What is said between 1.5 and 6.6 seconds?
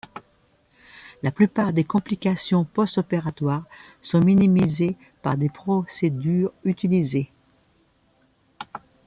des complications post-opératoire sont minimisées par les procédures